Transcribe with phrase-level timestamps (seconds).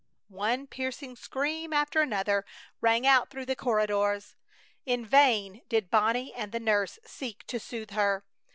[0.29, 2.43] One piercing scream after another
[2.81, 4.35] rang out through the corridors.
[4.83, 8.25] In vain did Bonnie and the nurse seek to soothe her.